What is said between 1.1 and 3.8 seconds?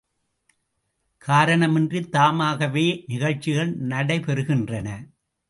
காரணமின்றித் தாமாகவே நிகழ்ச்சிகள்